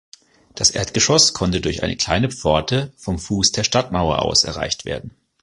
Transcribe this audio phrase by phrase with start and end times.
[0.55, 5.11] Das Erdgeschoss konnte durch eine kleine Pforte vom Fuß der Stadtmauer aus erreicht werden.